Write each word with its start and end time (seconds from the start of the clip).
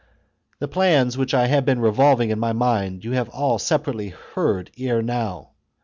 \" 0.19 0.41
The 0.61 0.67
plans 0.67 1.15
which 1.15 1.35
I 1.35 1.45
have 1.45 1.63
been 1.63 1.79
revolving 1.79 2.31
in 2.31 2.39
my 2.39 2.53
mind 2.53 3.05
you 3.05 3.11
have 3.11 3.29
all 3.29 3.59
separately 3.59 4.09
heard 4.09 4.71
ere 4.75 5.03
now. 5.03 5.49